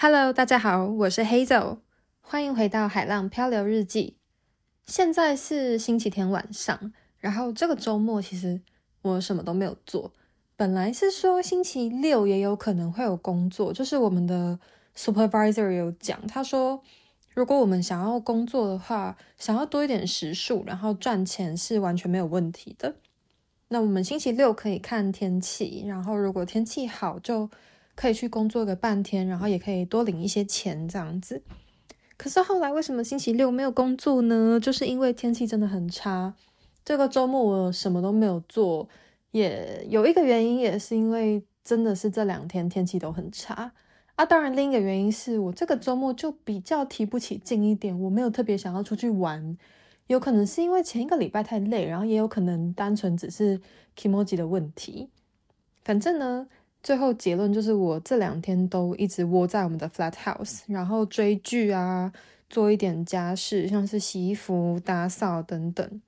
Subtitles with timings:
[0.00, 1.78] Hello，大家好，我是 Hazel，
[2.20, 4.16] 欢迎回到海浪漂流日记。
[4.86, 8.60] 现在是星期天晚上，然后这个周末其实
[9.02, 10.12] 我什么都没有做。
[10.54, 14.60] 本来是说星期六也有可能会有工作，就是我们的
[14.96, 16.80] supervisor 有讲，他说
[17.34, 22.94] 如果我们想要工作的话，想要多一点时数，然后赚钱是完全没有问题的。
[23.66, 27.50] 那我们星期六可以看天气，然后如果天气好就。
[27.98, 31.42] 可以去工作个半天，然后也可以多领一些钱这样子。
[32.16, 34.60] 可是后来为什么星期六没有工作呢？
[34.62, 36.32] 就是因为天气真的很差。
[36.84, 38.88] 这个周末我什么都没有做，
[39.32, 43.72] 也有一个原因，也是因为真的是这两天天气都很差
[44.14, 44.24] 啊。
[44.24, 49.58] 当然，另一个原因是我这个周末就比较提不起劲一点，我没有特别想要出去玩。
[50.06, 53.60] 有可能是因为前一个礼拜太累，然后也有可能单纯只是
[53.96, 55.08] kimoji 的问题。
[55.82, 56.46] 反正呢。
[56.88, 62.10] 最后结论就是，我这两天都一直窝在我们的 flat house，然后追剧啊，
[62.48, 66.00] 做一点家事，像是洗衣服、打扫等等，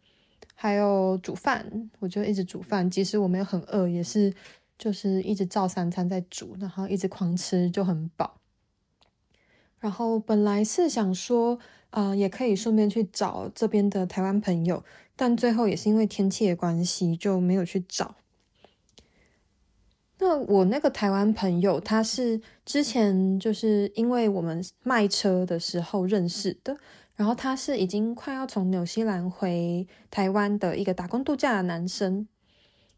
[0.54, 1.90] 还有煮饭。
[1.98, 4.32] 我就一直煮饭，即使我没有很饿，也是
[4.78, 8.38] 就是一直照三餐在煮，然后一直狂吃，就很饱。
[9.80, 11.58] 然后本来是想说，
[11.90, 14.82] 呃，也可以顺便去找这边的台湾朋友，
[15.14, 18.14] 但最后也是因为天气的关系，就没有去找。
[20.22, 26.76] 那我那个台湾朋友，他是之前就是因为我们卖车的时候认识的，
[27.16, 32.28] 然后他是已经快要从纽西兰回台湾的一个打工度假的男生。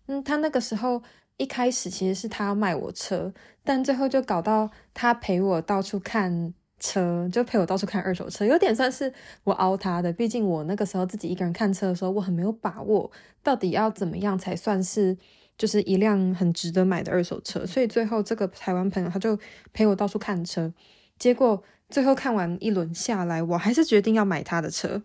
[0.07, 1.01] 嗯，他那个时候
[1.37, 9.15] 一开始其实是他要卖我车，但最后就搞到他陪我到处看车，就陪我到处看二手车，有点算是
[9.45, 10.13] 我凹他的。
[10.13, 13.09] 毕竟我那个时候自己一个人看车的时候，我很没有把握，
[13.45, 15.17] 到底要怎么样才算是。
[15.59, 19.39] 就是一辆很值得买的二手车，所以最后这个台湾朋友他就
[19.73, 20.73] 陪我到处看车，
[21.19, 25.03] 结果最后看完一轮下来，我还是决定要买他的车，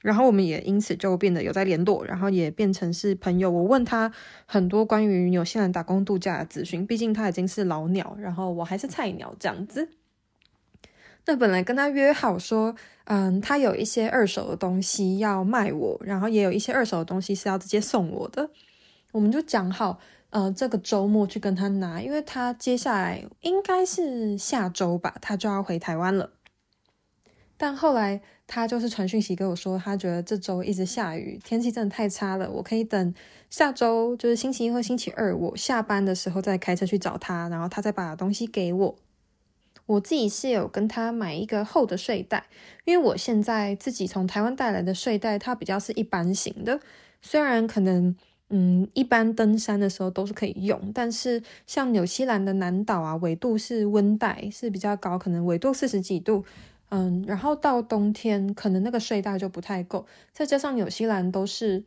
[0.00, 3.50] 然后我们也因此就变得有在联络，然后也变成是朋友。
[3.50, 4.10] 我问他
[4.46, 9.88] 很多关于纽西兰打工度假的资讯，毕竟他已经是老鸟，然后我还是菜鸟这样子。
[11.26, 12.74] 那本来跟他约好说，
[13.04, 18.48] 嗯，他有一些二手的东西要卖我，然后也有一些二手的东西是要直接送我的。
[19.12, 19.98] 我们就讲好，
[20.30, 26.30] 呃，这个周末去跟他拿，因为他接下来应该是下周吧，他就要回台湾了。
[27.56, 32.50] 但后来他就是传讯息跟我说，他觉得这周一直下雨，天气真的太差了。
[32.50, 33.14] 我可以等
[33.50, 38.96] 下周，就是星期一或星期二，我下班的时候再开车去找他，然后他再把东西给我。
[39.86, 42.46] 我自己是有跟他买一个厚的睡袋，
[42.84, 46.80] 因为我现在自己从台湾带来的睡袋，它比较是一般型的，
[47.20, 48.16] 虽然可能。
[48.50, 56.44] 嗯，一般登山的时候都是可以用，但是像纽西兰的南岛啊，纬度是温带，是比较高，可能纬度四十几度。
[56.92, 61.84] 嗯，然后到冬天可能那个睡袋就不太够，再加上纽西兰都是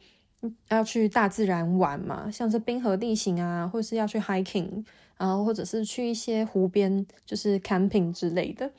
[0.70, 4.86] 要去大自然玩嘛，像是冰河地形啊，或是要去 hiking，
[5.18, 8.72] 然后或者是去一些湖边，就是 camping 之类的，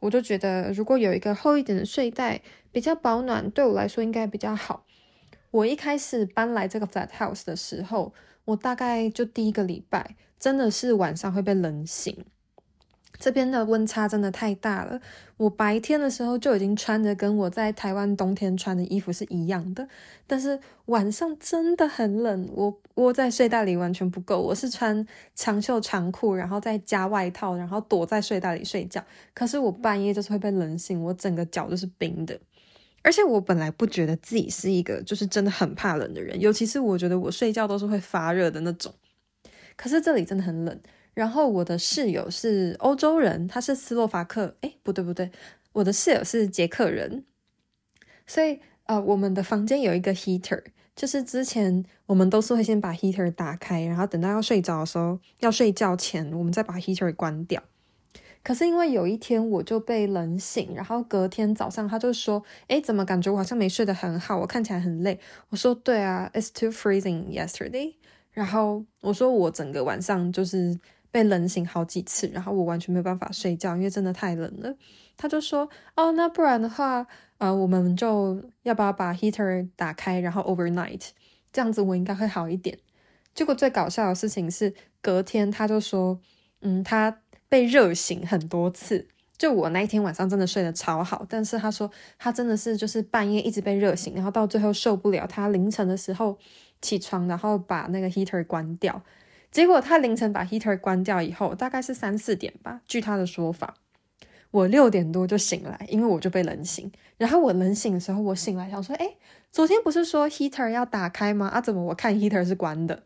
[0.00, 4.84] 我就觉得如果有一个厚一点的睡袋，比较保暖，对我来说应该比较好。
[5.50, 8.12] 我一开始搬来这个 flat house 的时候，
[8.44, 12.24] 我大概就第一个礼拜，真的是晚上会被冷醒。
[13.18, 14.98] 这边的温差真的太大了，
[15.36, 19.86] 我白天的时候就已经穿着跟我在台湾冬天穿的衣服是一样的，
[20.26, 24.40] 但是晚上真的很冷，我窝在睡袋里完全不够。
[24.40, 29.04] 我是穿长袖长裤，然后再加外套，然后躲在睡袋里睡觉。
[29.34, 32.40] 可是我半夜就是会被冷醒，我整个脚都是冰的。
[33.02, 38.92] 而且我本来不觉得自己是一个就是真的很怕冷的人，尤其是我觉得我睡觉都是会发热的那种。
[39.76, 40.80] 可是这里真的很冷。
[41.12, 45.30] 然后我的室友是欧洲人，他是斯洛伐克，诶，不对不对，
[45.72, 47.24] 我的室友是捷克人。
[48.26, 50.62] 所以呃，我们的房间有一个 heater，
[50.94, 57.62] 就是之前我们都是会先把 heater 打开，然后等到要睡着的时候，要睡觉前我们再把 heater 关掉。
[58.42, 64.38] 可是因为有一天我就被冷醒，然后隔天早上他就说：“诶，怎么感觉我好像没睡得很好？
[64.38, 65.20] 我看起来很累。”
[65.50, 67.94] 我说：“对啊，it's too freezing yesterday。”
[68.32, 70.78] 然后我说：“我整个晚上就是
[71.10, 74.74] 被冷醒好几次，然后我完全没有办法睡觉，因为真的太冷了。”
[75.18, 77.06] 他就说：“哦，那不然的话，
[77.36, 81.08] 呃，我们就要不要把 heater 打开，然后 overnight，
[81.52, 82.78] 这样子我应该会好一点。”
[83.34, 84.72] 结果最搞笑的事情是，
[85.02, 86.18] 隔天他就说
[86.62, 87.18] ：“嗯，他。”
[87.50, 89.06] 被热醒很多次，
[89.36, 96.38] 就我那一天晚上真的睡得超好，但是他说他真的是就是半夜一直被热醒，然后到最后受不了，他凌晨的时候
[96.80, 99.02] 起床，然后把那个 heater 关掉，
[99.50, 103.74] 结果他凌晨把 heater 关掉以后，大概是三四点吧，据他的说法，
[104.52, 106.90] 我六点多就醒来，因为我就被冷醒。
[107.18, 109.16] 然后我冷醒的时候，我醒来想说，哎，
[109.50, 111.48] 昨天不是说 heater 要打开吗？
[111.48, 113.02] 啊，怎么我看 heater 是关的？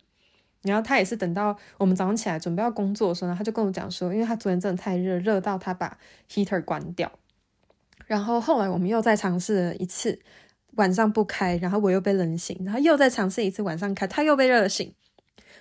[0.64, 5.96] 然后他也是等到我们早上起来准备要工作的时候呢，他就跟我讲说，因为他昨天真的太热，热到他把
[6.30, 7.10] heater 关掉。
[8.06, 10.18] 然后后来我们又再尝试了一次，
[10.72, 14.92] 晚上不开，然后我又被冷醒，然后又再尝试一次晚上开，他又被热醒。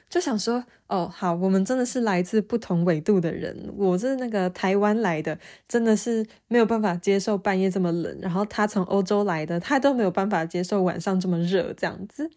[0.09, 3.73] 就想说，哦，好，我们真的是来自不同纬度的人。
[3.75, 8.15] 我是那个台湾来的，真的是没有办法接受半夜这么冷。
[8.21, 12.29] 然后他从欧洲来的，他都没有办法接受晚上这么热，这样子。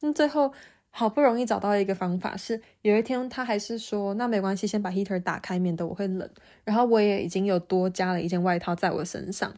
[0.00, 0.52] 那最后
[0.96, 6.28] 好不容易找到一个方法，是有一天他还是说，那没关系，先把 heater 打开，免得我会冷。
[6.64, 9.52] 然后我也已经有多加了一件外套在我身上。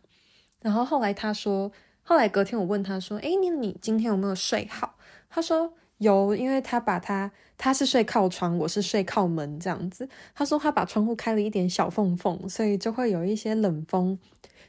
[0.61, 1.71] 然后后来他说，
[2.03, 4.97] 后来隔天我问他说，诶，你你今天有没有睡好？
[5.31, 5.75] 他说。
[5.99, 10.09] 有，因为他把他他是睡靠窗，我是睡靠门这样子。
[10.33, 14.17] 他说他把窗户开了一点小缝缝，所以就会有一些冷风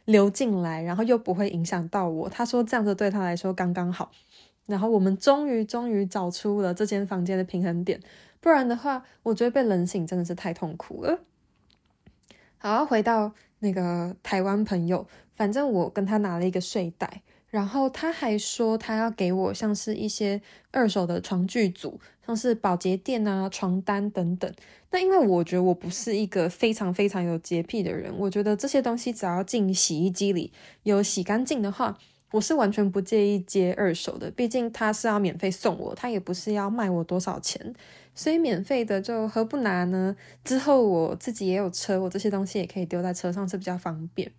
[0.05, 2.27] 流进来，然后又不会影响到我。
[2.27, 4.09] 他说这样子对他来说刚刚好。
[4.69, 7.99] 然后我们终于终于找出了这间房间的平衡点，
[8.39, 11.19] 不然的话，我觉得被冷醒真的是太痛苦了。
[12.59, 17.23] 好，回到那个台湾朋友，反正我跟他拿了一个睡袋。
[17.49, 20.39] 然后他还说他要给我像是一些
[20.69, 24.53] 二手的床具组，像是保洁垫啊、床单等等。
[24.91, 31.97] 那因为我觉得我不是一个非常非常有洁癖的人，我觉得这些东西只要进洗衣机里有洗干净的话，
[32.31, 34.29] 我是完全不介意接二手的。
[34.31, 37.73] 毕竟他是要免费送我，他也不是要卖我多少钱，
[38.13, 40.15] 所以免费的就何不拿呢？
[40.43, 44.31] 之后我自己也有车，我这些东西也可以丢在车上，是比较方便。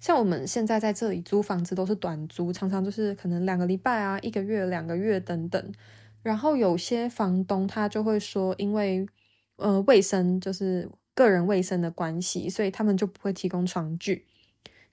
[0.00, 5.72] 像我们现在在这里租房子都是短租，常常就是可能两个礼拜啊、一个月、两个月等等。
[6.22, 9.06] 然后有些房东他就会说，因为
[9.56, 14.24] 呃卫生就是个人卫生的关系，所以他们就不会提供床具。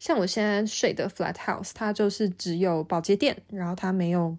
[0.05, 4.37] 像我现在睡的 flat house，它就是只有保洁垫，然后它没有。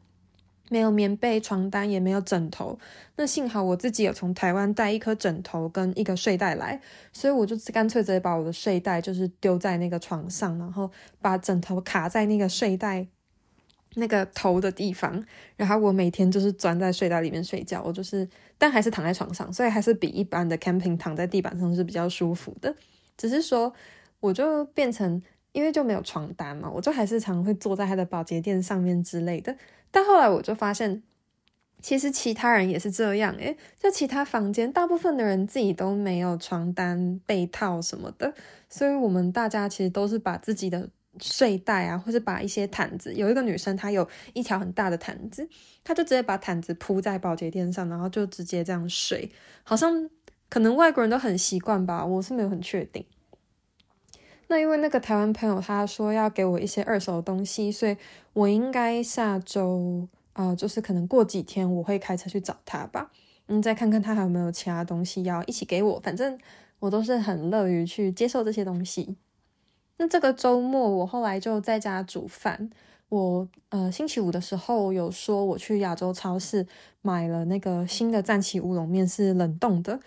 [0.68, 2.76] 没有棉被、床单，也没有枕头。
[3.14, 6.80] 那幸好我自己有从台湾带一颗枕头跟一个睡袋来，
[7.12, 10.90] 所以我就干脆直接把我的睡袋就是丢在那个床上，然后
[11.20, 13.06] 把枕头卡在那个睡袋
[13.94, 15.24] 那个头的地方。
[15.56, 18.28] 然后我每天就是钻在睡袋里面睡觉，我就是，
[18.58, 22.74] 但还是躺在床上，所以还是比一般的 camping 躺在地板上是比较舒服的。
[23.16, 23.72] 只是说，
[24.18, 25.22] 我就变成
[25.56, 29.56] 因为就没有床单嘛，我就还是常会坐在他的保洁垫上面之类的。
[29.90, 31.02] 但后来我就发现，
[31.80, 38.34] 其实其他人也是这样，诶，就其他房间，大部分的人自己都没有床单、被套什么的，
[38.68, 40.86] 所以我们大家其实都是把自己的
[41.22, 45.48] 睡袋啊，或是把一些毯子，有一个女生她有一条很大的毯子，
[45.82, 49.32] 她就直接把毯子铺在保洁垫上，然后就直接这样睡，
[49.62, 50.10] 好像
[50.50, 53.02] 可能外国人都很习惯吧，我是没有很确定。
[54.48, 57.96] 那因为那个台湾朋友他说要给我一些二手的东西，所以
[58.32, 63.10] 我应该下周啊、就是可能过几天我会开车去找他吧，
[63.48, 65.98] 嗯，再看看他还有没有其他东西要一起给我。
[66.00, 66.38] 反正
[66.78, 69.16] 我都是很乐于去接受这些东西。
[69.96, 72.70] 那这个周末我后来就在家煮饭。
[73.08, 76.66] 我呃星期五的时候有说我去亚洲超市
[77.02, 79.98] 买了那个新的赞岐乌龙面是冷冻的，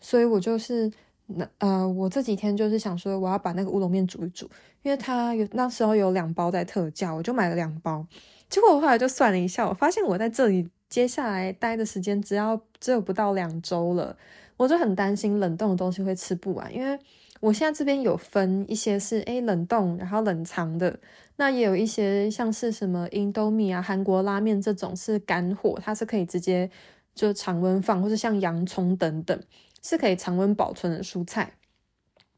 [0.00, 0.92] 所以我就是。
[1.36, 4.48] 那呃，我这几天就是想说，我要把那个乌龙面煮一煮，
[4.82, 8.06] 因为它有那时候有两包在特价，我就买了两包。
[8.48, 14.16] 结果我后来就算了一下，我发现我在这里接下来待的时间只要只有不到两周了，
[14.56, 16.98] 我就很担心冷冻的东西会吃不完，因为
[17.40, 20.98] 我现在这边有分一些是诶冷冻，然后冷藏的，
[21.36, 26.68] 那也有一些像是什么 Indomie 啊、韩国拉面这种是干货，它是可以直接
[27.14, 29.40] 就常温放，或者像洋葱等等。
[29.82, 31.52] 是可以常温保存的蔬菜。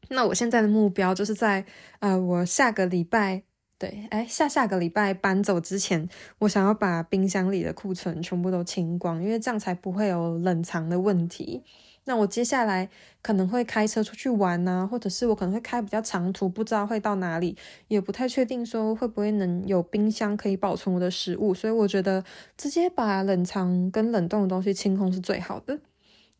[0.09, 1.65] 那我现在的目标就是在
[1.99, 3.43] 呃，我下个礼拜
[3.77, 6.07] 对，哎，下下个礼拜搬走之前，
[6.39, 11.63] 我想要把冰箱里的库存全部都清光，因为这样才不会有冷藏的问题。
[12.05, 12.89] 那我接下来
[13.21, 17.57] 可能会开车出去玩啊，或者是我可能会开比较长途，不知道会到哪里，
[17.87, 22.23] 也不太确定说会不会能有冰箱可以保存我的食物，所以我觉得
[22.57, 25.79] 直接把冷藏跟冷冻的东西清空是最好的。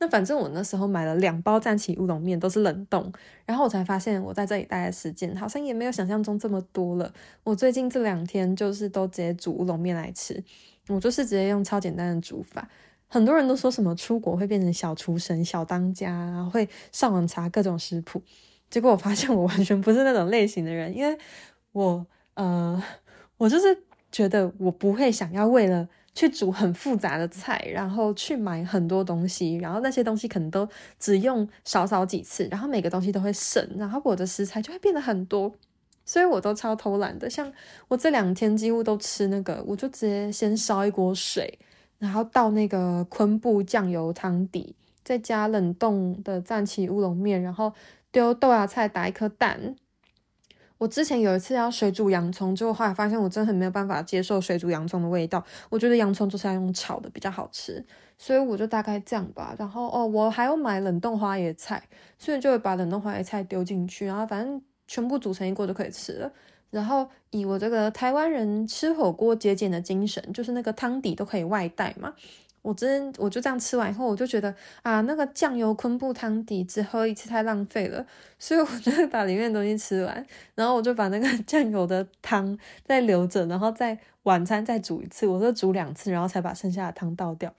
[0.03, 3.09] 那反正我那时候买了两包赞岐乌龙面，都是冷冻，
[3.45, 7.13] 然后我才发现我在这里待的时间好像也没有想象中这么多了。
[7.45, 10.43] 我最近这两天就是都直接煮乌龙面来吃，
[10.89, 12.67] 我就是直接用超简单的煮法。
[13.07, 18.21] 很多人都说什么出国会变成小厨神、小当家，会上网查各种食谱，
[18.69, 21.17] 结果我发现我完全不是那种类型的人，因为
[21.71, 22.83] 我呃，
[23.37, 30.67] 我就是觉得我不会想要为了去煮很复杂的菜，然后去买很多东西，然后那些东西可能都
[30.99, 35.51] 只用少少几次，然后每个东西都会剩，然后我的食材就会变得很多，
[36.05, 37.29] 所以我都超偷懒的。
[37.29, 37.51] 像
[37.87, 41.57] 我这两天几乎都吃那个，我就直接先烧一锅水，
[41.97, 47.73] 然后倒那个昆布酱油汤底，再加冷冻的赞岐乌龙面，然后
[48.11, 49.75] 丢豆芽菜，打一颗蛋。
[50.83, 55.41] 我之前有一次要水煮洋葱，结果后来发现我真的很没有办法接受水煮洋葱的味道。
[55.69, 57.81] 我觉得洋葱就是要用炒的比较好吃，
[58.17, 59.55] 所以我就大概这样吧。
[59.57, 61.81] 然后哦，我还要买冷冻花椰菜，
[62.19, 66.29] 所以就会把冷冻花椰菜丢进去，然后反正全部煮成一锅就可以吃了。
[66.69, 72.13] 然后以我这个台湾人吃火锅节俭的精神，就是那个汤底都可以外带嘛。
[72.63, 78.03] 我真我就这样吃完以后，我就觉得啊，那个酱油昆布汤底只喝一次太浪费了，
[78.39, 87.53] 所以我就会把里面的东西吃完，然后我就把那个 酱油的汤再留着，然后再晚餐再煮一次，我就煮两次，然后才把剩下的汤倒掉。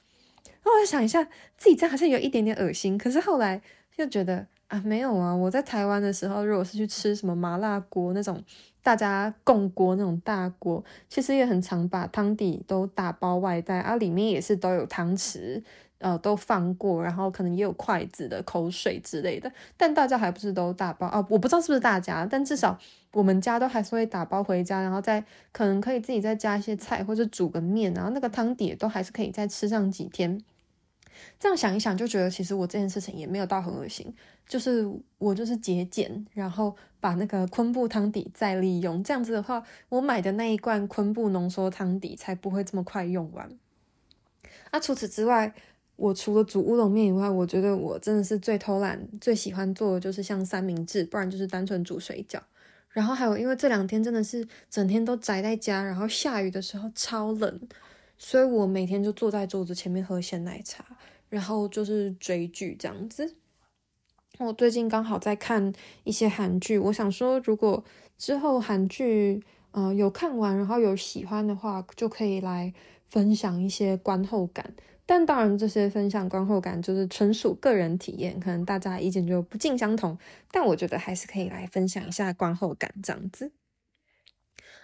[0.46, 1.23] 然后我想一下，
[1.56, 3.61] 自己这样好像有一点点恶心，可是后来
[3.96, 8.42] 又觉得啊，没有啊，我在台湾的时候，如果是去吃什么麻辣锅那种。
[8.85, 15.62] 大家共锅那种大锅，其实也很常把汤底都打包外带啊，里面也是都有汤匙，
[15.99, 19.50] 呃，都放过，然后可能也有筷子的口水之类的。
[19.79, 21.26] 但大家还不是都打包啊？
[21.31, 22.79] 我不知道是不是大家，但至少
[23.12, 30.38] 我们家都还是会打包回家，然后再可能可以自己再加一些菜或者煮个面，然后那个汤底都还是可以再吃上几天。
[31.38, 34.12] 这样想一想，就觉得其实我这件事情也没有到很恶心，
[34.49, 34.87] 就是
[35.18, 39.02] 我就是节俭，然后把那个昆布汤底再利用。
[39.02, 43.50] 这样子的话，我买的那一罐昆布浓缩汤底才不会这么快用完。
[44.73, 45.54] 那、啊、除此之外，
[45.97, 52.40] 我除了煮乌龙面以外，我觉得我真的是最偷懒、最喜欢做的就是像三明治，不然就是单纯煮水饺。
[52.90, 57.61] 然后还有，因为这两天真的是整天都宅在家，然后下雨的时候超冷。
[58.16, 60.85] 所以我每天就坐在桌子前面喝鲜奶茶，
[61.35, 63.35] 然后就是追剧这样子。
[64.38, 65.73] 我最近刚好在看
[66.05, 67.83] 一些韩剧，我想说，如果
[68.17, 72.73] 之后韩剧嗯、呃、有看完，然后有喜欢的话，就可以来
[73.09, 74.73] 分享一些观后感。
[75.05, 80.17] 但当然，这些分享观后感就是纯属个人体验，可能大家意见就不尽相同。
[80.53, 83.50] 但我觉得还是可以来分享一下观后感这样子。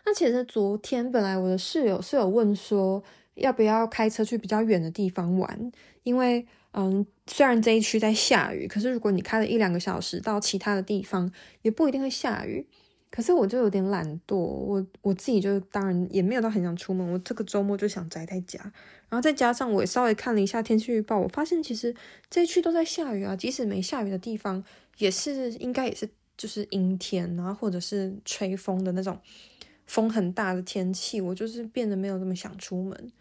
[0.04, 3.02] 那其实昨天本来我的室友是有问说，
[3.34, 5.72] 要不要开车去比较远的地方玩？
[6.02, 11.30] 因为，嗯，虽然这一区在下雨，可是如果你开了一两个小时到其他的地方，
[11.62, 12.66] 也不一定会下雨。
[13.10, 17.12] 可是我就有点懒惰，我我自己就当然也没有到很想出门。
[17.12, 18.60] 我这个周末就想宅在家，
[19.08, 21.94] 然后再加上我也稍微看了一下天气预报，我发现其实
[22.28, 23.34] 这一区都在下雨啊。
[23.34, 24.62] 即使没下雨的地方，
[24.98, 29.18] 也是应该也是就是阴天啊，或者是吹风的那种。
[29.86, 33.12] 风很大的天气，我就是变得没有那么想出门。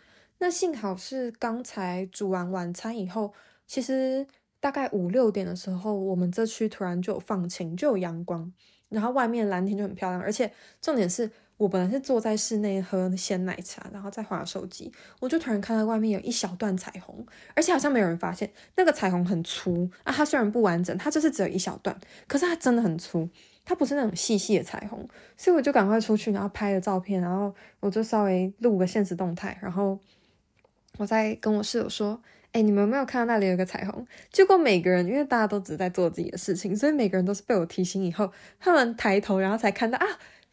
[0.41, 3.34] 那幸好是刚才煮完晚餐以后，
[3.67, 4.25] 其实
[4.60, 8.51] 大概五六点的时候，我们这区突然就有放晴，就有阳光，
[8.88, 10.22] 然后外面蓝天就很漂亮。
[10.22, 20.13] 而且重点是我本来是坐在室内喝鲜奶茶，然后再滑手机，我就突然看到外面有一小段彩虹，而且好像没有人发现那个彩虹很粗啊。
[20.13, 23.29] 它虽然不完整，它就是只有一小段，可是它真的很粗。
[23.65, 30.00] 它不是那种细细的彩虹，所以我就赶快出去，然后拍了照片，然后我就稍微录个现实动态，然后
[30.99, 38.29] 我在跟我室友说：“哎，你们有没有看到那里有个彩虹？”结果每个人因为大家都只在做自己的事情，所以每个人都是被我提醒以后，
[38.59, 40.05] 他们抬头然后才看到啊，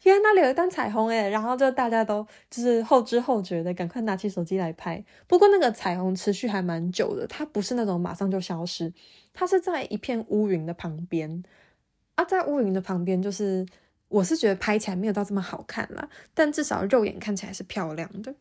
[0.03, 5.03] 原来那里有一段彩虹诶，然后就大家都就是后知后觉的赶快拿起手机来拍。
[5.27, 8.93] 不过那个彩虹持续还蛮久的，它不是那种马上就消失，
[9.33, 11.43] 它是在一片乌云的旁边。
[12.15, 13.63] 啊，在乌云的旁边，就是
[14.07, 18.33] 我是觉得拍起来没有到这么好看啦，但至少肉眼看起来是漂亮的。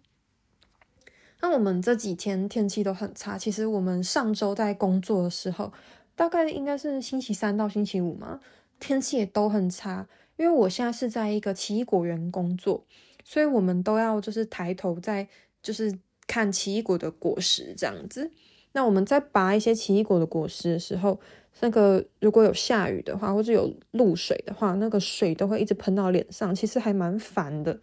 [1.47, 5.73] 那我们这几天天气都很差，其实我们上周在工作的时候，
[6.17, 8.41] 大概应该是星期三到星期五嘛，
[8.81, 10.09] 天气也都很差。
[10.37, 12.85] 因为我现在是在一个奇异果园工作，
[13.23, 15.29] 所以我们都要就是抬头在
[15.63, 18.29] 就是看奇异果的果实这样子。
[18.73, 21.21] 那我们在拔一些奇异果的果实的时候，
[21.61, 27.79] 那个如果有下雨的话，或者有露水的话，那个水都会一直喷到脸上，其实还蛮烦的。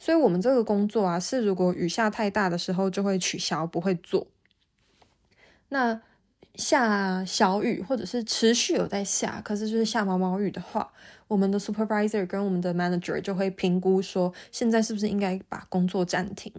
[0.00, 4.26] 所以，我们这个工作啊，是如果雨下太大的时候就会取消，不会做。
[5.68, 6.00] 那
[6.56, 10.90] 下小雨或者是持续有在下，可是就是下毛毛雨的话，
[11.28, 16.52] 我们的 supervisor 跟我们的 manager 就会评估说，现在是不是应该把工作暂停。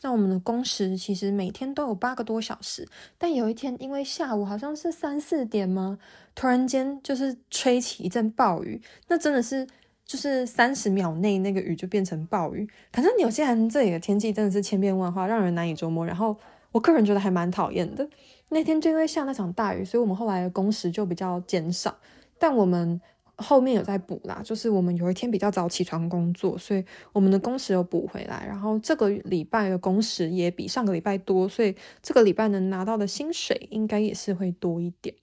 [0.00, 2.86] 那我们的工时其实每天都有八个多小时，
[3.18, 5.98] 但有一天因为下午好像是三四点吗，
[6.34, 9.66] 突然间就是吹起一阵暴雨，那真的是
[10.06, 12.68] 就是三十秒内那个雨就变成暴雨。
[12.92, 16.04] 反正纽西兰这里的天气真的是千变万化，让人难以捉摸。
[16.04, 16.36] 然后
[16.72, 18.08] 我个人觉得还蛮讨厌的。
[18.50, 21.96] 那天就因为下那场大雨，所以我们后来的工时就比较减少。
[22.38, 23.00] 但我们
[23.36, 28.44] 后面有在补啦，就是我们有一天比较早起床工作，所以我们的工时有补回来。
[28.46, 35.14] 然后这个礼拜的工时也比上个礼拜多，所以这个礼拜能拿到的薪水应该也是会多一点。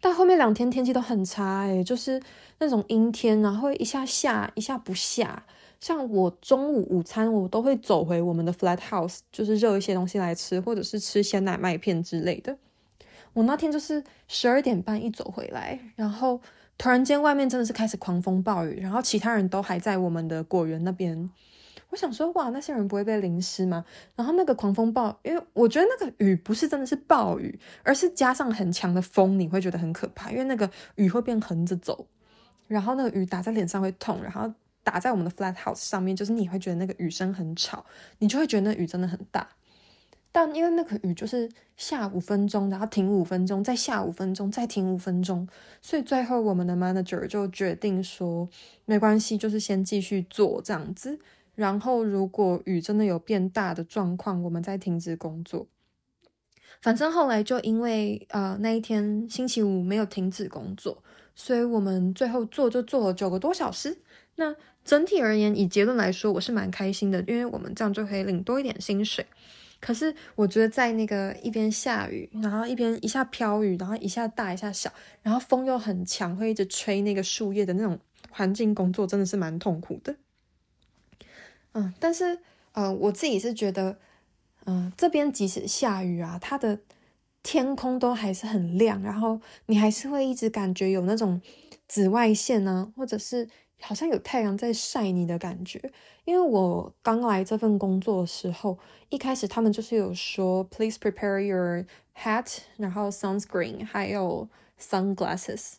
[0.00, 2.20] 但后面两天天气都很差诶，就是
[2.58, 5.44] 那种阴天，然后一下下一下不下。
[5.80, 12.56] 像我中午午餐，我都会走回我们的 flat house，就是热一些东西来吃，或者是吃鲜奶麦片之类的。
[13.32, 16.40] 我那天就是十二点半一走回来，然后
[16.78, 21.30] 突然间外面真的是开始狂风暴雨，然后其他人都还在我们的果园那边。
[21.92, 23.84] 我想说，哇，那些人不会被淋湿吗？
[24.16, 32.08] 然后那个狂风暴，因为我觉得那个雨不是真的是暴雨，而是加上很强的风，你会觉得很可怕，因为那个雨会变横着走，
[32.66, 34.52] 然后那个雨打在脸上会痛，然后。
[34.84, 37.86] 打在我们的 flat house 上面，就是你会觉得那个雨声很吵，
[38.18, 39.48] 你就会觉得那雨真的很大。
[40.32, 45.46] 但因为那个雨就是下五分钟，然后停五分钟，再下五分钟，再停五分钟，
[45.80, 48.48] 所以最后我们的 manager 就决定说，
[48.84, 51.20] 没关系，就是先继续做这样子。
[51.54, 55.66] 然后如果雨真的有变大的状况，我们再停止工作。
[56.80, 61.02] 反正后来就因为呃那一天星期五没有停止工作，
[61.34, 63.98] 所以我们最后做就做了九个多小时。
[64.36, 69.24] 那整体而言，以结论来说，我是蛮开心的，因为我们这样就可以领多一点薪水。
[69.78, 74.92] 可是我觉得在那个一边下雨，然后一边一下飘雨，然后一下大一下小，
[75.22, 77.98] 然后风又很强，会一直吹那个树叶的那种
[78.30, 80.16] 环境工作，真的是蛮痛苦的。
[81.72, 82.38] 嗯，但是
[82.72, 83.98] 呃，我自己是觉得，
[84.64, 86.78] 嗯、这边即使下雨啊，它的
[87.42, 91.40] 天空都还是很亮，然后你还是会一直感觉有那种
[91.88, 93.48] 紫外线啊，或者是。
[93.84, 95.82] 好像有太阳在晒你的感觉，
[96.24, 101.84] 因为我刚来这份工作的时候，一开始他们就是有说，please prepare your
[102.16, 104.48] hat，然后 sunscreen，还有
[104.80, 105.72] sunglasses。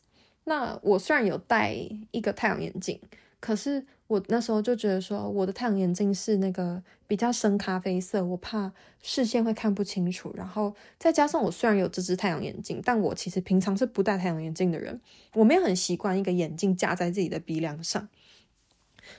[0.44, 1.78] 那我虽然有戴
[2.12, 3.00] 一个太阳眼镜，
[3.40, 3.86] 可是。
[4.08, 10.32] 我那时候就觉得说，我的太阳眼镜是那个比较深咖啡色，我怕视线会看不清楚。
[10.36, 15.00] 然后再加上我虽然有这只太阳眼镜，但我其实平常是不戴太阳眼镜的人，
[15.34, 18.08] 我没有很习惯一个眼镜架在自己的鼻梁上。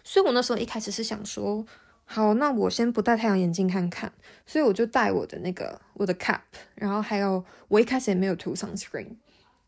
[0.05, 1.67] 所以我那时候一开始是想说，
[2.05, 4.13] 好，那我先不戴太阳眼镜看看。
[4.47, 6.41] 所以我就戴我的那个我的 cap，
[6.75, 9.09] 然后还有我一开始也没有涂 sunscreen。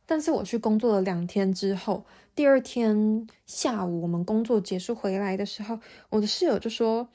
[0.07, 7.09] 但是我去工作了两天之后，第二天下午我们工作结束回来的时候，我的室友就说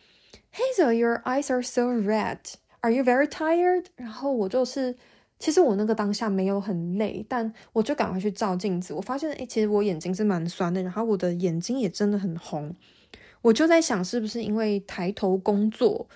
[0.54, 2.38] ：“Hazel, your eyes are so red.
[2.82, 4.96] Are you very tired?” 然后我就是，
[5.40, 12.76] 其实我那个当下没有很累，但我就赶快去照镜子，我发现，诶，其实我眼睛是蛮酸的，然后我的眼睛也真的很红。
[13.44, 16.08] 我就在想，是不是因为抬头工作？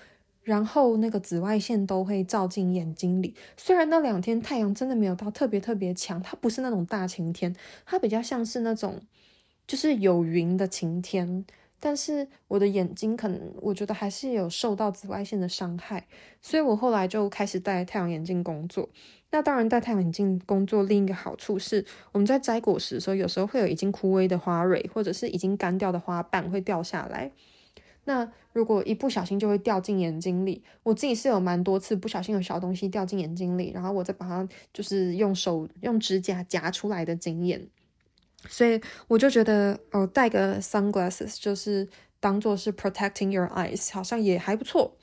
[0.46, 7.52] 然后那个紫外线都会照进眼睛里，虽然那两天太阳真的没有到特别特别强，它不是那种大晴天，
[7.84, 9.00] 它比较像是那种
[9.66, 11.44] 就是有云的晴天，
[11.80, 16.06] 但是我的眼睛可能我觉得还是有受到紫外线的伤害，
[16.40, 18.88] 所以我后来就开始戴太阳眼镜工作。
[19.32, 27.32] 那当然戴太阳眼镜工作另一个好处是，我们在摘果实的时候，有时候会有已经枯萎的花蕊，或者是已经干掉的花瓣会掉下来。
[28.08, 37.66] 那如果一不小心就会掉进眼睛里，我自己是有蛮多次不小心有小东西掉进眼睛里，然后我再把它就是用手用指甲夹出来的经验，
[38.48, 41.88] 所以我就觉得哦，戴个 sunglasses 就是
[42.20, 44.96] 当做是 protecting your eyes，好像也还不错。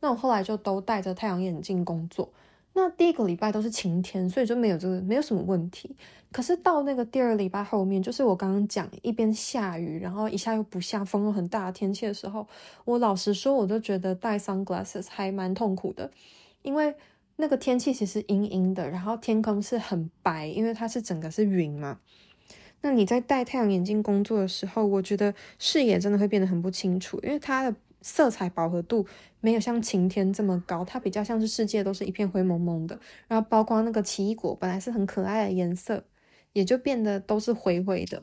[0.00, 2.30] 那我后来就都戴着太阳眼镜工作。
[2.72, 5.96] 那第一个礼拜都是晴天，所以就没有这个没有什么问题。
[6.30, 12.46] 可是到那个第二礼拜后面，就是我刚刚讲一边下雨，然后一下又不下，风又很大的天气的时候，
[12.84, 16.08] 我老实说，我都觉得戴 sunglasses 还蛮痛苦的，
[16.62, 16.94] 因为
[17.36, 21.98] 那个天气其实阴阴的，然后天空是很白，因为它是整个是云嘛。
[22.82, 27.76] 那你在戴太阳眼镜工作的时候，我觉得视野真的会变得很不清楚，因为它的。
[28.02, 29.04] 色彩饱和度
[29.40, 36.04] 没有像晴天这么高，它比较像是世界都是一片灰蒙蒙的，然后包括那个奇异果本来是很可爱的颜色，
[36.52, 38.22] 也就变得都是灰灰的。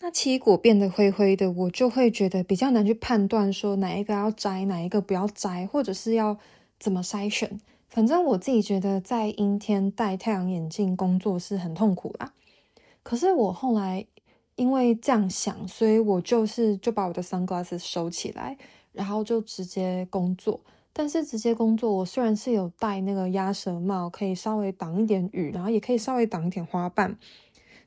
[0.00, 6.38] 那奇异果变得灰灰的，我就会觉得比较难去判断说哪一个要摘，哪一个不要摘，或者是要
[6.78, 7.60] 怎么筛选。
[7.88, 12.34] 反正我自己觉得在阴天戴太阳眼镜工作是很痛苦啦。
[13.02, 14.06] 可是我后来。
[14.56, 18.56] 因为这样想，所以我就是就把我的 sunglasses 收起来，
[18.96, 20.60] 然后就直接工作。
[20.92, 27.18] 但是直接工作，我虽然是有戴那个鸭舌帽，可以稍微挡一点雨，然后也可以稍微挡一点花瓣，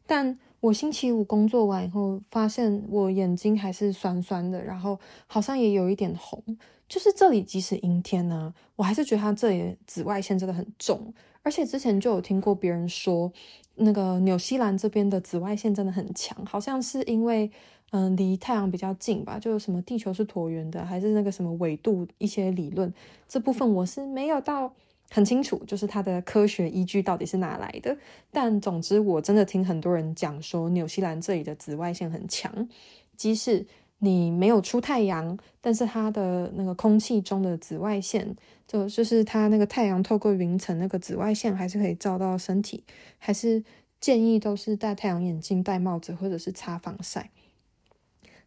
[0.06, 6.44] 但我星期五工作完以后，发现我眼睛还是酸酸的，然后好像也有一点红。
[6.88, 11.14] 就是这里即使阴天呢、我还是觉得它这里紫外线真的很重。
[11.42, 13.32] 而且之前就有听过别人说，
[13.76, 17.50] 那个纽西兰这边的紫外线真的很强，好像是因为
[17.92, 22.94] 嗯离太阳比较近吧，就什么地球是椭圆的，还是那个什么纬度一些理论，
[23.28, 24.74] 这部分我是没有到。
[25.12, 27.98] 很清楚，就是它的科学依据到底是哪来的。
[28.30, 32.70] 但总之，我真的听很多人讲说，纽西兰这里的紫外线很强，
[33.18, 33.66] 即使
[33.98, 38.36] 你没有出太阳，但是它的那个空气中的紫外线，
[38.68, 42.84] 就就是它那个太阳透过云层那个紫外线，还是可以照到身体。
[43.18, 43.64] 还是
[44.00, 47.28] 建议都是戴太阳眼镜、戴帽子，或者是擦防晒。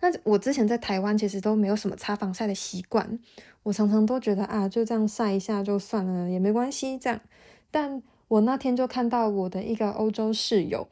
[0.02, 3.18] 那我之前在台湾其实都没有什么擦防晒的习惯，
[3.62, 7.20] 我常常都觉得啊，就这样晒一下就算了，也没关系这样。
[7.70, 10.88] 但我那天就看到我的一个欧洲室友，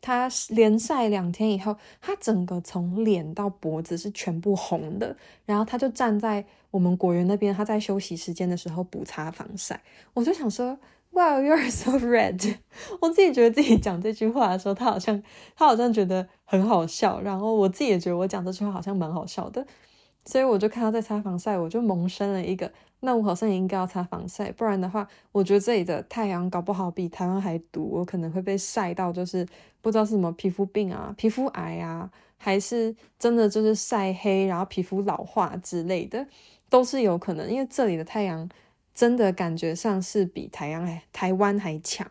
[0.00, 9.80] 他连晒两天以后，他整个从脸到脖子是全部红的，然后他就站在我们果园那边，他在休息时间的时候补擦防晒，
[10.14, 10.78] 我就想说。
[11.14, 12.56] Wow, you're so red！
[13.00, 15.22] 我自己觉得自己讲这句话的时候，他好像
[15.54, 19.64] 他好像觉得很好笑，然后我自己也觉得我讲这句话好像蛮好笑的，
[20.24, 29.46] 所以我就看到在擦防晒，我就萌生了一个，那我好像也应该要擦防晒，不然的话，我觉得这里的太阳搞不好比台湾还毒，我可能会被晒到，就是
[29.80, 36.26] 不知道是什么皮肤病啊、皮肤癌啊，还是真的就是晒黑，然后皮肤老化之类的，
[36.68, 38.48] 都是有可能，因为这里的太阳。
[38.94, 42.08] 真的感觉上是比台湾还台湾还强。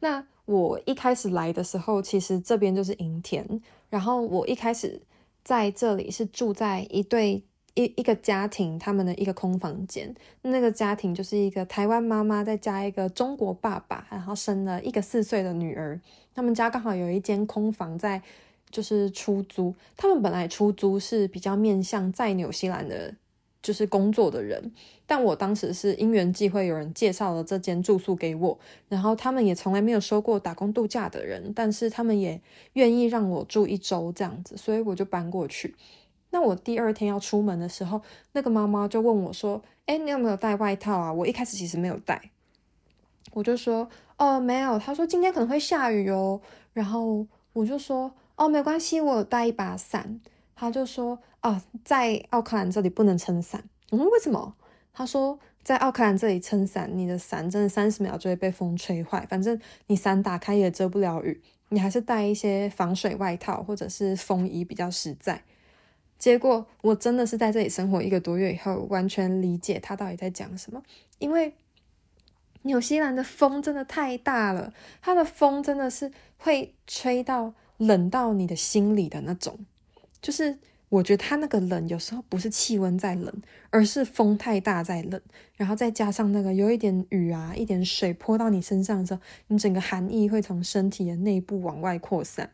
[0.00, 3.62] 那我一开始来的时候，其实这边就是阴天。
[3.88, 5.00] 然后我一开始
[5.42, 10.14] 在这里是住在一对一一个家庭他们的一个空房间。
[10.42, 15.98] 那个家庭就是一个台湾妈妈再加一个中国爸爸，然后生了一个四岁的女儿。
[16.34, 18.20] 他们家刚好有一间空房在
[18.70, 19.74] 就是出租。
[19.96, 23.14] 他们本来出租是比较面向在纽西兰的。
[23.64, 24.70] 就是工作的人，
[25.06, 28.58] 但我当时是因缘际会，有人介绍了这间住宿给我，
[28.90, 32.38] 然后他们也从来没有收过打工度假的人，但是他们也
[32.74, 35.74] 愿意让我住一周这样子，所以我就搬过去。
[36.28, 42.20] 那我第二天要出门的时候，那个妈妈就问我说：“哎，你有没有带外套啊？”我一开始其实没有带，
[43.32, 46.38] 我就说：“哦，没有。”她说：“今天可能会下雨哦。”
[46.74, 50.20] 然后我就说：“哦，没关系，我有带一把伞。”
[50.56, 54.56] 她就说：“哦，在奥克兰这里不能撑伞。”我说：“为什么？”
[54.92, 59.24] 他说：“在奥克兰这里撑伞，你的伞真的三十秒就会被风吹坏。
[59.30, 65.42] 反正你伞打开也遮不了雨，你还是带一些防水外套或者是风衣比较实在。”
[66.18, 70.82] 结果我真的是在这里生活一个多月以后，完全理解他到底在讲什么。
[71.18, 71.52] 因为
[72.62, 79.58] 纽西兰的风真的太大了，它的风真的是会吹到冷到你的心里的那种。
[80.22, 80.58] 就是
[80.94, 85.20] 我觉得它那个冷，有时候不是气温在冷，而是风太大在冷，
[85.56, 92.48] 然后再加上那个有一点雨啊，一点水泼到你身上的时候，你整个寒意会从身体的内部往外扩散。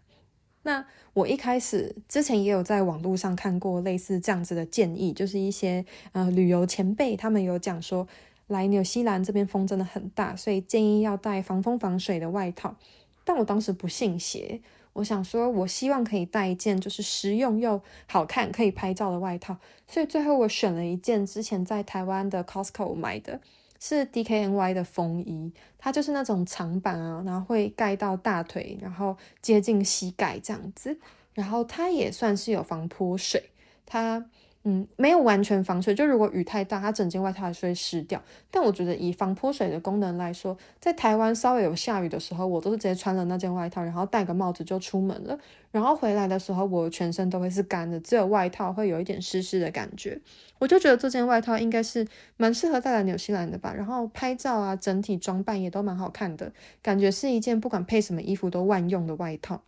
[0.62, 8.09] 那我一开始之前也有在网络上看过类似这样子的建议，就是一些呃旅游前辈他们有讲说，
[8.46, 12.74] 来纽西兰这边风真的很大，所以建议要带防风防水的外套。
[13.22, 14.62] 但我当时不信邪。
[15.01, 19.57] 我想说，我希望可以带一件就是实用又好看、可以拍照的外套，
[19.89, 23.41] 所以最后我选了一件之前在台湾的 Costco 买的，
[23.79, 30.99] 是 DKNY 的风衣，它就是那种长版啊，然后会盖到大腿，然后接近膝盖这样子，
[31.33, 33.43] 然后它也算是有防泼水，
[33.87, 34.27] 它。
[34.64, 38.23] 嗯，没有完全防水，就如果雨太大，它整件外套还是会湿掉。
[38.51, 45.38] 但我觉得以防泼水的功能来说，在台湾稍微有下雨的时候，我都是直接穿了那件外套，然后戴个帽子就出门了。
[45.70, 50.20] 然后回来的时候，我全身都会是干的，只有外套会有一点湿湿的感觉。
[50.59, 53.73] 我就觉得这件外套应该是蛮适合带来纽西兰的吧。
[53.75, 59.62] 然后拍照啊，整体装扮也都蛮好看的，感觉是一件不管配什么衣服都万用的外套。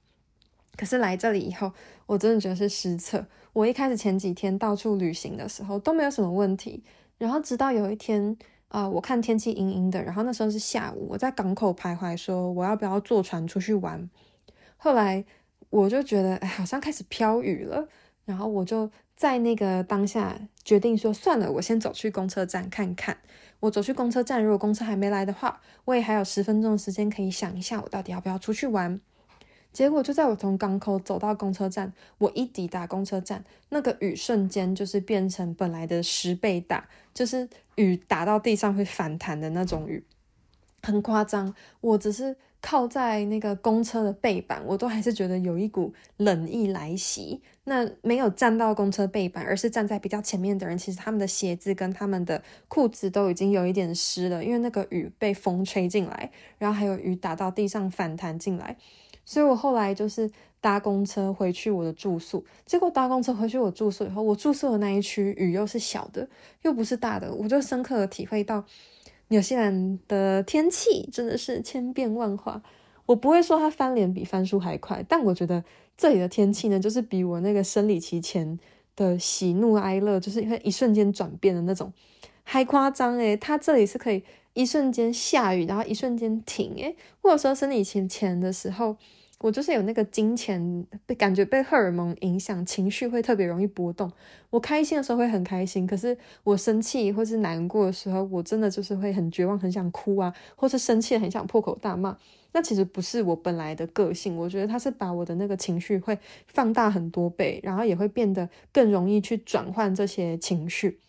[0.76, 1.72] 可是来这里以后，
[2.06, 3.26] 我真的觉得是失策。
[3.52, 6.82] 我一开始前几天到处旅行的时候都没有什么问题，
[7.18, 8.36] 然后直到有一天
[8.68, 14.08] 啊、我看天气阴阴的，然后那时候是下午，我在港口徘徊，说我要不要坐船出去玩。
[14.78, 15.22] 后来
[15.68, 17.86] 我就觉得，哎，好像开始飘雨了，
[18.24, 23.18] 然后我就在那个当下决定说，算了，我先走去公车站看看。
[23.60, 28.98] 我走去公车站，如果公车还没来的话，我也还有十分钟的时间可以想一下，我到底要不要出去玩。
[29.72, 40.04] 结果就在我从港口走到公车站，我一抵达公车站，那个雨瞬间就是变成本来的十倍大，就是雨打到地上会反弹的那种雨。
[40.82, 41.54] 很夸张。
[41.80, 47.40] 我只是靠在那个公车的背板，我都还是觉得有一股冷意来袭。
[47.64, 58.76] 那没有站到公车背板，而是站在比较前面的人，其实他们的鞋子跟他们的裤子都已经有一点湿了，因为那个雨被风吹进来，然后还有雨打到地上反弹进来。
[59.32, 66.28] 所以我后来就是搭公车回去我的住宿，结果搭公车回去我住宿以后，我住宿的那一区雨又是小的，
[66.62, 68.64] 又不是大的，我就深刻的体会到
[69.28, 72.62] 纽西兰的天气真的是千变万化。
[73.06, 75.64] 我不会说它翻脸比翻书还快，但我觉得。
[75.94, 78.58] 这里的天气呢，就是比我那个生理期前
[78.96, 81.92] 的喜怒哀乐，就是会一瞬间转变的那种，
[82.42, 88.96] 还夸张诶，它这里是可以一瞬间下雨，然后一瞬间停诶，或者说生理期前的时候，
[89.42, 94.10] 我就是有那个金钱被感觉被荷尔蒙影响，情绪会特别容易波动。
[94.48, 102.16] 我开心的时候会很开心，可是我生气或是难过的时候，我真的就是会很绝望，很想哭啊，或是生气很想破口大骂。
[102.52, 111.00] 那其实不是我本来的个性，我觉得他是把我的那个情绪会放大很多倍，然后也会变得更容易去转换这些情绪。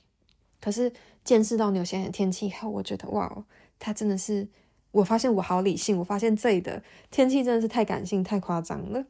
[0.59, 0.91] 可是
[1.23, 3.45] 见识到纽西兰的天气以后，我觉得哇，
[3.77, 4.47] 他真的是，
[4.93, 9.03] 我发现我好理性，我发现这里的天气真的是太感性、太夸张了。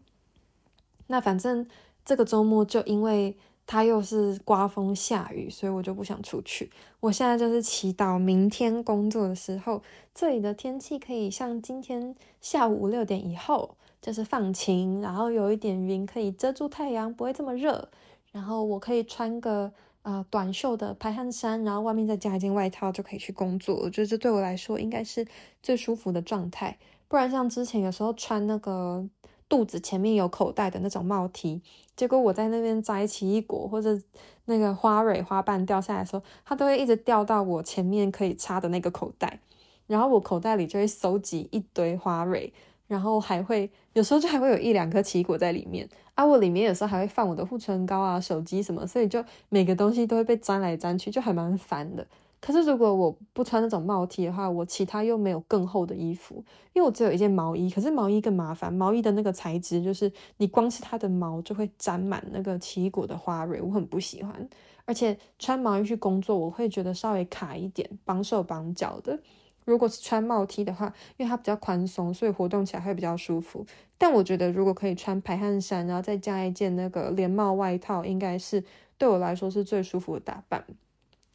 [1.06, 1.68] 那反正
[2.04, 3.38] 这个周末就因为。
[3.66, 6.70] 它又是刮风下雨，所以我就不想出去。
[7.00, 9.82] 我现在就是祈祷明天工作的时候，
[10.14, 17.88] 这里的天气可以像今天下午五六点以后，就是放晴，然后有一点云可以遮住太阳，不会这么热。
[18.34, 19.72] 然后我可以穿个
[20.04, 23.76] 呃短袖的排汗衫，然后外面再加一件外套就可以去工作。
[23.76, 25.28] 我觉得这对我来说应该是
[25.62, 26.78] 最舒服的状态。
[27.08, 29.10] 不然像之前有时候穿那个。
[29.50, 31.62] 肚子前面有口袋的那种帽 T，
[31.96, 34.02] 结果我在那边摘奇异果或者
[34.46, 39.40] 那个花蕊花瓣掉下来的时候，它都会一直掉到我前面可以插的那个口袋，
[39.86, 42.52] 然后我口袋里就会收集一堆花蕊，
[42.94, 52.06] 然后还会有时候就还会有一两颗奇异果在里面啊，我里面有时候还会放我的护唇膏啊、手机什么，所以就每个东西都会被沾来沾去，就还蛮烦的。
[52.40, 56.36] 可是如果我不穿那种帽 T 的话，我其他又没有更厚的衣服，
[56.74, 57.68] 因为我只有一件毛衣。
[57.70, 64.48] 可是毛衣更麻烦，毛衣的那个材质就是你光是它的毛就会沾满那个奇异果的花蕊，我很不喜欢。
[64.86, 69.18] 而且穿毛衣去工作，我会觉得稍微卡一点，绑手绑脚的。
[69.66, 73.66] 如果是穿帽 T 的话，因为它比较宽松，所以活动起来会比较舒服。
[73.98, 78.64] 但我觉得如果可以穿排汗衫，然后再加一件那个连帽外套，应该是
[78.98, 80.66] 对我来说是最舒服的打扮。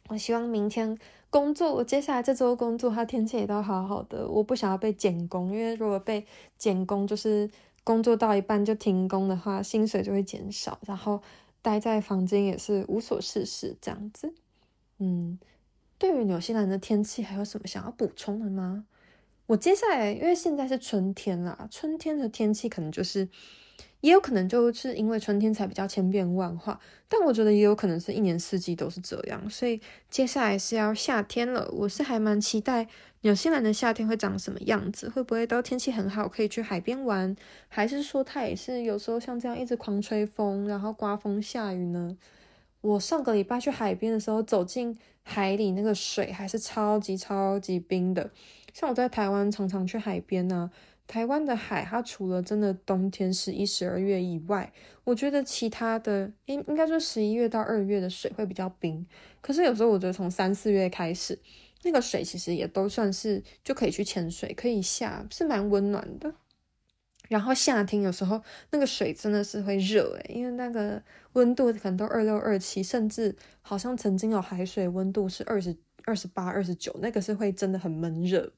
[0.09, 0.97] 我希望明天
[1.29, 4.27] 工作，我接下来这周工作，它天气也都好好的。
[4.27, 6.25] 我不想要被减工，因为如果被
[6.57, 7.49] 减工，就是
[7.83, 11.21] 工作到一半就停工的话，薪水就会减少，然后
[11.61, 14.33] 待在房间也是无所事事这样子。
[14.97, 15.37] 嗯，
[15.99, 18.85] 对于纽西兰的天气，还有什么想要补充的吗？
[19.45, 23.27] 我接下来，因为现在是春天啦，春天的天气可能就是。
[24.01, 29.49] 也有可能就是因为春天才比较千变万化，但我觉得也有可能是一年四季都是这样。
[29.49, 32.87] 所以接下来是要夏天了，我是还蛮期待
[33.23, 37.35] 纽西兰的夏天会长什么样子，会不会都天气很好可以去海边玩，
[37.67, 42.17] 还是说它也是有时候像这样一直狂吹风，然后刮风下雨呢？
[42.81, 48.31] 我上个礼拜去海边的时候，走进海里那个水还是超级超级冰的，
[48.73, 50.71] 像我在台湾常常去海边呢、
[51.05, 54.71] 台湾的海，它除了真的冬天十一、十二月以外，
[55.03, 59.05] 我觉得其他的应应该说十一月到二月的水会比较冰。
[59.41, 61.37] 可是有时候我觉得从三四月开始，
[61.83, 66.33] 那个水其实也都算是就可以去潜水，可以下，是蛮温暖的。
[67.29, 71.01] 然后夏天有时候那个水真的是会热诶，因为那个
[71.33, 78.51] 温度可能都二六二七，甚至好像曾经有海水温度是二十二十八、二十九，那个是会真的很闷热。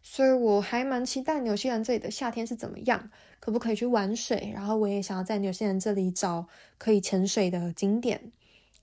[0.00, 4.52] 所以我还蛮期待纽西兰这里的夏天是怎么样，可不可以去玩水？
[4.54, 6.46] 然后我也想要在纽西兰这里找
[6.78, 8.30] 可以潜水的景点，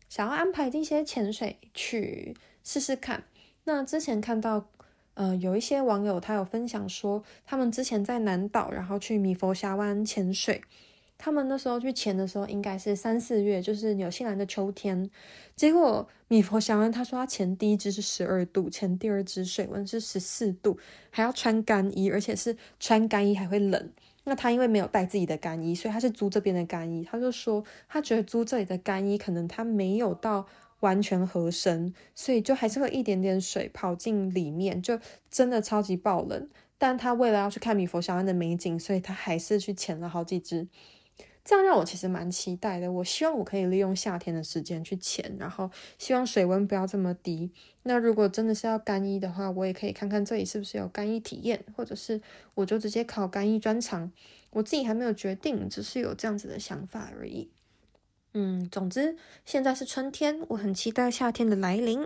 [0.10, 3.24] 想要安排一些潜水去试试看。
[3.64, 4.70] 那之前看到，
[5.16, 10.62] 呃，有一些网友他有分享说，他们之前在南岛，然后去米佛峡湾潜水。
[11.18, 15.10] 他们那时候去潜的时候，应该是三四月，就是纽西兰的秋天。
[15.56, 20.78] 结果米佛峡湾他说他潜第一支是十二度，潜第二支水温是十四度，
[21.10, 23.90] 还要穿干衣，而且是穿干衣还会冷。
[24.26, 27.08] 那他因为没有带自己的干衣，所以他是租这边的干衣。
[27.10, 30.46] 他就说他觉得租这里的干衣可能他没有到
[30.82, 36.50] 完全合身，所以就还是会一点点水跑进里面，就真的超级爆冷。
[36.78, 40.68] 但他为了要去看米佛小湾的美景，所以他还是去潜了好几只。
[41.44, 42.92] 这样让我其实蛮期待的。
[42.92, 47.52] 我希望我可以利用夏天的时间去潜，然后希望水温不要这么低。
[47.84, 52.20] 那如果真的是要干衣的话，我也可以看看这里是不是有干衣体验，或者是
[52.56, 54.12] 我就直接考干衣专长。
[54.52, 57.52] 我自己还没有决定，只是有这样子的想法而已。
[58.38, 62.06] 嗯，总之现在是春天，我很期待夏天的来临。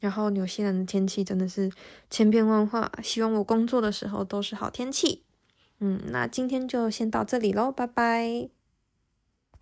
[0.00, 1.70] 然后纽西兰的天气真的是
[2.10, 5.22] 千变万化，希望我工作的时候都是好天气。
[5.78, 8.61] 嗯，那今天就先到这里喽，拜拜。